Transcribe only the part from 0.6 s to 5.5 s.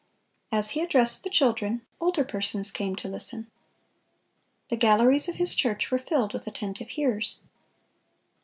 he addressed the children, older persons came to listen. The galleries of